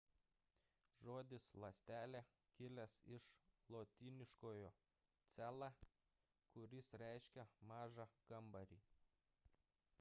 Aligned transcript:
žodis 0.99 1.43
ląstelė 1.63 2.21
kilęs 2.59 2.95
iš 3.17 3.27
lotyniškojo 3.75 4.71
cella 5.35 5.69
kuris 6.55 6.93
reiškia 7.03 7.45
mažą 7.73 8.07
kambarį 8.33 8.85